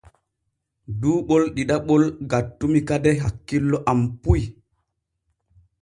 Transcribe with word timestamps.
Duu 0.99 1.17
ɓol 1.27 1.43
ɗiɗaɓol 1.55 2.03
gattumi 2.31 2.79
kade 2.87 3.09
hakkilo 3.21 3.77
am 3.91 3.99
puy. 4.21 4.41